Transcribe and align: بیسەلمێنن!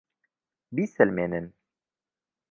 بیسەلمێنن! 0.75 1.45